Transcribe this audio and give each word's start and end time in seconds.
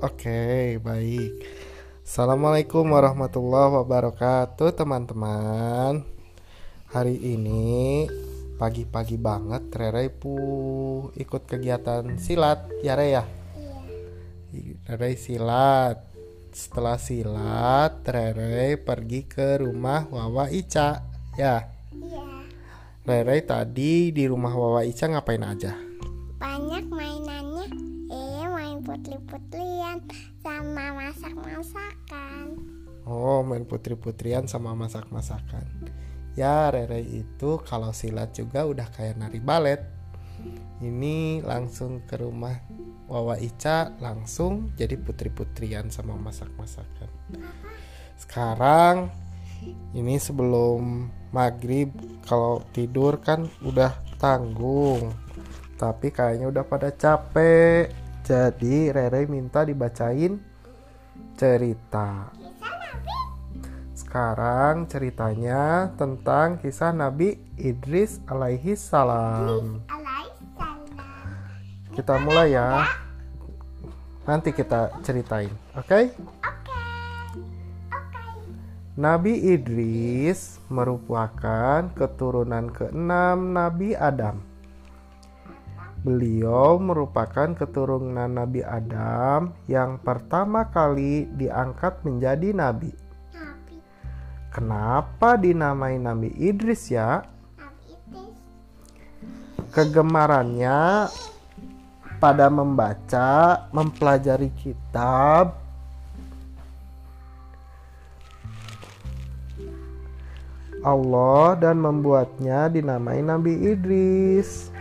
Oke, 0.00 0.80
baik. 0.80 1.44
Assalamualaikum 2.00 2.88
warahmatullahi 2.88 3.84
wabarakatuh, 3.84 4.72
teman-teman. 4.72 6.08
Hari 6.88 7.20
ini 7.20 8.08
pagi-pagi 8.56 9.20
banget 9.20 9.68
Rere 9.76 10.08
pu 10.08 10.32
ikut 11.12 11.44
kegiatan 11.44 12.16
silat, 12.16 12.64
ya 12.80 12.96
Re 12.96 13.12
ya? 13.12 13.28
Rere 14.88 15.20
silat. 15.20 16.00
Setelah 16.48 16.96
silat, 16.96 18.00
Rere 18.00 18.80
pergi 18.80 19.28
ke 19.28 19.60
rumah 19.60 20.08
Wawa 20.08 20.48
Ica, 20.48 21.04
ya. 21.36 21.68
Iya, 21.92 22.24
Rere 23.04 23.44
tadi 23.44 24.16
di 24.16 24.24
rumah 24.24 24.56
Wawa 24.56 24.80
Ica 24.80 25.12
ngapain 25.12 25.44
aja? 25.44 25.89
Putri-putrian 29.10 29.98
sama 30.38 30.94
masak-masakan. 30.94 32.46
Oh, 33.02 33.42
main 33.42 33.66
putri-putrian 33.66 34.46
sama 34.46 34.70
masak-masakan. 34.78 35.66
Ya, 36.38 36.70
Rere 36.70 37.02
itu 37.02 37.58
kalau 37.66 37.90
silat 37.90 38.38
juga 38.38 38.62
udah 38.70 38.86
kayak 38.94 39.18
nari 39.18 39.42
balet. 39.42 39.82
Ini 40.78 41.42
langsung 41.42 42.06
ke 42.06 42.22
rumah 42.22 42.54
Wawa 43.10 43.34
Ica, 43.42 43.98
langsung 43.98 44.70
jadi 44.78 44.94
putri-putrian 44.94 45.90
sama 45.90 46.14
masak-masakan. 46.14 47.10
Sekarang 48.14 49.10
ini 49.90 50.22
sebelum 50.22 51.10
maghrib 51.34 51.90
kalau 52.22 52.62
tidur 52.70 53.18
kan 53.18 53.50
udah 53.66 53.90
tanggung. 54.22 55.10
Tapi 55.74 56.14
kayaknya 56.14 56.46
udah 56.46 56.62
pada 56.62 56.94
capek. 56.94 57.99
Jadi 58.30 58.94
Rere 58.94 59.26
minta 59.26 59.66
dibacain 59.66 60.38
cerita. 61.34 62.30
Sekarang 63.90 64.86
ceritanya 64.86 65.90
tentang 65.98 66.62
kisah 66.62 66.94
Nabi 66.94 67.42
Idris 67.58 68.22
alaihi 68.30 68.78
salam. 68.78 69.82
Kita 71.90 72.22
mulai 72.22 72.54
ya. 72.54 72.86
Nanti 74.30 74.54
kita 74.54 74.94
ceritain, 75.02 75.50
oke? 75.74 75.90
Oke. 75.90 76.06
Oke. 77.90 78.22
Nabi 78.94 79.58
Idris 79.58 80.62
merupakan 80.70 81.90
keturunan 81.98 82.70
keenam 82.70 83.50
Nabi 83.50 83.98
Adam. 83.98 84.49
Beliau 86.00 86.80
merupakan 86.80 87.52
keturunan 87.52 88.32
Nabi 88.32 88.64
Adam 88.64 89.52
yang 89.68 90.00
pertama 90.00 90.64
kali 90.72 91.28
diangkat 91.36 92.00
menjadi 92.08 92.56
nabi. 92.56 92.88
Nabi. 93.36 93.76
Kenapa 94.48 95.36
dinamai 95.36 96.00
Nabi 96.00 96.32
Idris 96.40 96.88
ya? 96.88 97.20
Nabi 97.60 98.00
Idris. 98.00 98.32
Kegemarannya 99.76 101.12
pada 102.16 102.48
membaca, 102.48 103.68
mempelajari 103.68 104.48
kitab, 104.56 105.60
Allah 110.80 111.60
dan 111.60 111.76
membuatnya 111.76 112.72
dinamai 112.72 113.20
Nabi 113.20 113.52
Idris. 113.68 114.72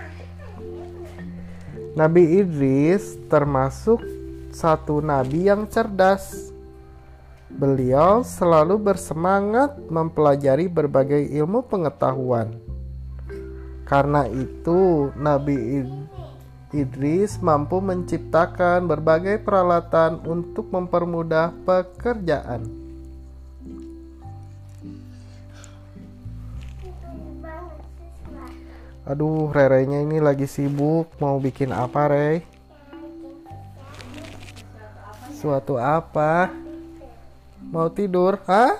Nabi 1.97 2.37
Idris 2.37 3.17
termasuk 3.33 3.97
satu 4.53 5.01
nabi 5.01 5.50
yang 5.50 5.66
cerdas. 5.66 6.53
Beliau 7.50 8.22
selalu 8.22 8.77
bersemangat 8.77 9.73
mempelajari 9.89 10.69
berbagai 10.69 11.25
ilmu 11.33 11.66
pengetahuan. 11.66 12.53
Karena 13.89 14.29
itu, 14.29 15.09
Nabi 15.17 15.81
Id- 15.81 16.07
Idris 16.78 17.41
mampu 17.41 17.81
menciptakan 17.81 18.85
berbagai 18.85 19.41
peralatan 19.41 20.22
untuk 20.29 20.69
mempermudah 20.69 21.57
pekerjaan. 21.66 22.78
Aduh, 29.07 29.47
Rerenya 29.55 30.03
ini 30.03 30.19
lagi 30.19 30.43
sibuk 30.43 31.07
mau 31.23 31.39
bikin 31.39 31.71
apa, 31.71 32.11
Rey? 32.11 32.43
Suatu 35.39 35.79
apa? 35.79 36.51
Mau 37.71 37.87
tidur? 37.95 38.43
Hah? 38.43 38.75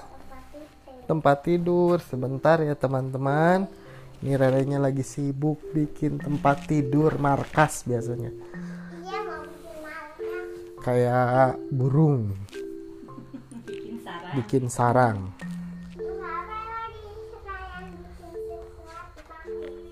Tempat 1.08 1.48
tidur. 1.48 2.04
Sebentar 2.04 2.60
ya, 2.60 2.76
teman-teman. 2.76 3.64
Ini 4.20 4.36
Rerenya 4.36 4.84
lagi 4.84 5.08
sibuk 5.08 5.64
bikin 5.72 6.20
tempat 6.20 6.68
tidur 6.68 7.16
markas 7.16 7.88
biasanya. 7.88 8.36
Dia 9.08 9.20
mau 9.24 9.40
bikin 9.48 9.76
makan. 9.80 10.44
Kayak 10.84 11.56
burung 11.72 12.36
bikin 14.36 14.68
sarang. 14.68 15.32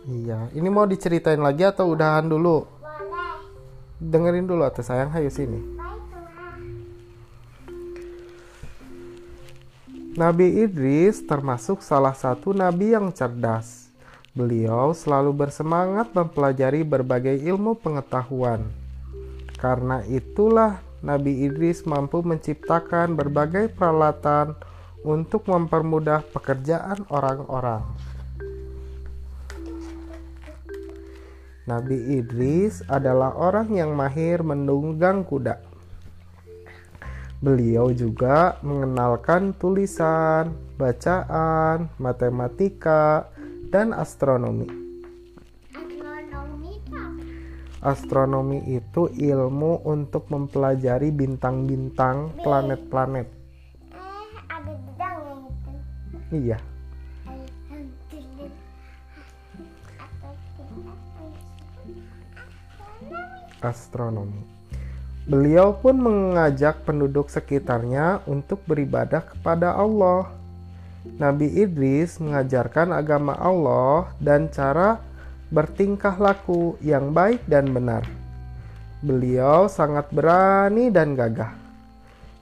Iya, 0.08 0.48
ini 0.56 0.72
mau 0.72 0.88
diceritain 0.88 1.44
lagi 1.44 1.68
atau 1.68 1.92
udahan 1.92 2.24
dulu? 2.24 2.64
Boleh. 2.80 3.44
Dengerin 4.00 4.48
dulu 4.48 4.64
atau 4.64 4.80
sayang, 4.80 5.12
hayo 5.12 5.28
sini. 5.28 5.60
Nabi 10.16 10.64
Idris 10.64 11.28
termasuk 11.28 11.84
salah 11.84 12.16
satu 12.16 12.56
nabi 12.56 12.96
yang 12.96 13.12
cerdas. 13.12 13.92
Beliau 14.32 14.96
selalu 14.96 15.46
bersemangat 15.46 16.16
mempelajari 16.16 16.88
berbagai 16.88 17.44
ilmu 17.44 17.76
pengetahuan. 17.76 18.64
Karena 19.60 20.08
itulah 20.08 20.80
Nabi 21.04 21.46
Idris 21.46 21.84
mampu 21.84 22.24
menciptakan 22.24 23.12
berbagai 23.14 23.76
peralatan 23.76 24.56
untuk 25.04 25.52
mempermudah 25.52 26.24
pekerjaan 26.32 27.04
orang-orang. 27.12 27.84
Nabi 31.68 32.16
Idris 32.16 32.80
adalah 32.88 33.36
orang 33.36 33.76
yang 33.76 33.92
mahir 33.92 34.40
menunggang 34.40 35.28
kuda. 35.28 35.60
Beliau 37.44 37.92
juga 37.92 38.56
mengenalkan 38.64 39.52
tulisan, 39.52 40.56
bacaan, 40.80 41.92
matematika, 42.00 43.28
dan 43.68 43.92
astronomi. 43.92 44.88
Astronomi 47.84 48.64
itu 48.72 49.12
ilmu 49.12 49.84
untuk 49.84 50.32
mempelajari 50.32 51.12
bintang-bintang, 51.12 52.32
planet-planet. 52.48 53.28
Eh, 53.28 54.28
ada 54.50 54.72
bedangnya 54.72 55.36
itu. 55.46 55.72
Iya, 56.32 56.58
astronomi. 63.68 64.58
Beliau 65.28 65.76
pun 65.76 66.00
mengajak 66.00 66.88
penduduk 66.88 67.28
sekitarnya 67.28 68.24
untuk 68.24 68.64
beribadah 68.64 69.20
kepada 69.20 69.76
Allah. 69.76 70.32
Nabi 71.20 71.52
Idris 71.52 72.16
mengajarkan 72.24 72.96
agama 72.96 73.36
Allah 73.36 74.08
dan 74.24 74.48
cara 74.48 75.04
bertingkah 75.52 76.16
laku 76.16 76.80
yang 76.80 77.12
baik 77.12 77.44
dan 77.44 77.72
benar. 77.76 78.08
Beliau 79.04 79.68
sangat 79.68 80.08
berani 80.16 80.88
dan 80.96 81.12
gagah. 81.16 81.52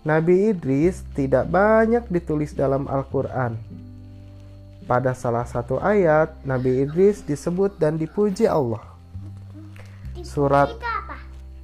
Nabi 0.06 0.54
Idris 0.54 1.02
tidak 1.18 1.50
banyak 1.50 2.06
ditulis 2.14 2.54
dalam 2.54 2.86
Al-Quran. 2.86 3.58
Pada 4.86 5.18
salah 5.18 5.50
satu 5.50 5.82
ayat, 5.82 6.38
Nabi 6.46 6.86
Idris 6.86 7.26
disebut 7.26 7.82
dan 7.82 7.98
dipuji 7.98 8.46
Allah. 8.46 8.86
Surat? 10.22 10.95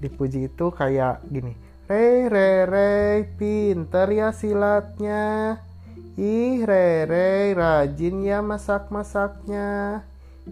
Dipuji 0.01 0.49
itu 0.49 0.73
kayak 0.73 1.21
gini. 1.29 1.53
Rey 1.85 2.25
Rey 2.25 2.59
Rey 2.65 3.15
pinter 3.37 4.07
ya 4.09 4.33
silatnya. 4.33 5.59
Ih 6.17 6.65
Rey 6.65 7.05
Rey 7.05 7.53
rajin 7.53 8.25
ya 8.25 8.41
masak-masaknya. 8.41 10.01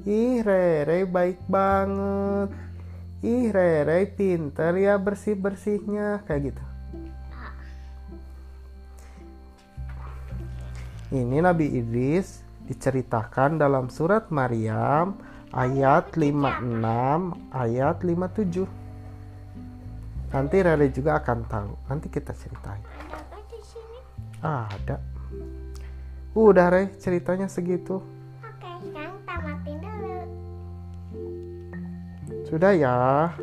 Ih 0.06 0.46
Rey 0.46 0.86
Rey 0.86 1.04
baik 1.10 1.42
banget. 1.50 2.54
Ih 3.26 3.50
Rey 3.50 3.78
Rey 3.84 4.06
pinter 4.14 4.78
ya 4.78 5.02
bersih-bersihnya. 5.02 6.24
Kayak 6.30 6.54
gitu. 6.54 6.64
Ini 11.10 11.42
Nabi 11.42 11.74
Idris 11.74 12.46
diceritakan 12.70 13.58
dalam 13.58 13.90
surat 13.90 14.30
Maryam 14.30 15.18
ayat 15.50 16.14
56 16.14 17.34
ayat 17.50 17.98
57 18.06 18.89
Nanti 20.30 20.62
Rere 20.62 20.94
juga 20.94 21.18
akan 21.18 21.40
tahu. 21.50 21.72
Nanti 21.90 22.08
kita 22.14 22.38
ceritain. 22.38 22.86
Ada 22.86 23.18
apa 23.18 23.38
di 23.50 23.60
sini? 23.66 23.98
Ada. 24.46 24.98
Udah 26.38 26.68
Re, 26.70 26.94
ceritanya 27.02 27.50
segitu. 27.50 27.98
Oke, 28.46 28.70
sekarang 28.86 29.18
tamatin 29.26 29.76
dulu. 29.82 30.18
Sudah 32.46 32.72
ya. 32.78 33.34